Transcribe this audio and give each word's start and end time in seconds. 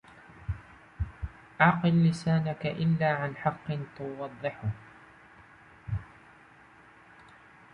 اعْقِلْ 1.61 2.09
لِسَانَك 2.09 2.65
إلَّا 2.65 3.09
عَنْ 3.15 3.35
حَقٍّ 3.35 3.77
تُوَضِّحُهُ 3.97 4.73